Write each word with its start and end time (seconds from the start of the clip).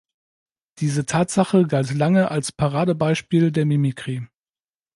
Diese 0.79 1.05
Tatsache 1.05 1.67
galt 1.67 1.93
lange 1.93 2.31
als 2.31 2.51
Paradebeispiel 2.51 3.51
der 3.51 3.67
Mimikry. 3.67 4.25